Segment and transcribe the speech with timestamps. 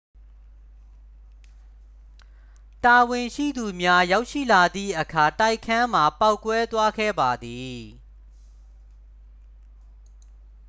[2.85, 7.77] တာဝန်ရှိသူများ ရောက်ရှိလာသည့်အခါ တိုက်ခန်းမှာပေါက်ကွဲသွားခဲ့ပါသည်